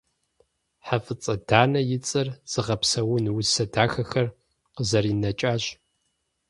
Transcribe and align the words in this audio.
ХьэфӀыцӀэ 0.87 1.35
Данэ 1.47 1.81
и 1.97 1.99
цӀэр 2.07 2.27
зыгъэпсэун 2.51 3.25
усэ 3.37 3.65
дахэхэр 3.73 4.27
къызэринэкӏащ. 4.75 5.63